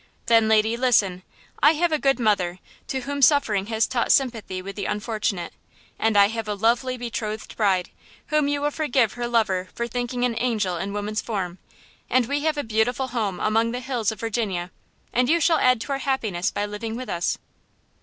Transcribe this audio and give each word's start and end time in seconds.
Then, 0.25 0.47
lady, 0.47 0.75
listen: 0.77 1.21
I 1.61 1.73
have 1.73 1.91
a 1.91 1.99
good 1.99 2.19
mother, 2.19 2.57
to 2.87 3.01
whom 3.01 3.21
suffering 3.21 3.67
has 3.67 3.85
taught 3.85 4.11
sympathy 4.11 4.59
with 4.59 4.75
the 4.75 4.85
unfortunate, 4.87 5.53
and 5.99 6.17
I 6.17 6.29
have 6.29 6.47
a 6.47 6.55
lovely 6.55 6.97
betrothed 6.97 7.55
bride, 7.55 7.91
whom 8.29 8.47
you 8.47 8.61
will 8.61 8.71
forgive 8.71 9.13
her 9.13 9.27
lover 9.27 9.69
for 9.75 9.87
thinking 9.87 10.25
an 10.25 10.33
angel 10.39 10.75
in 10.75 10.91
woman's 10.91 11.21
form; 11.21 11.59
and 12.09 12.25
we 12.25 12.39
have 12.45 12.57
a 12.57 12.63
beautiful 12.63 13.09
home 13.09 13.39
among 13.39 13.73
the 13.73 13.79
hills 13.79 14.11
of 14.11 14.19
Virginia, 14.21 14.71
and 15.13 15.29
you 15.29 15.39
shall 15.39 15.59
add 15.59 15.79
to 15.81 15.91
our 15.91 15.99
happiness 15.99 16.49
by 16.49 16.65
living 16.65 16.95
with 16.95 17.07
us." 17.07 17.37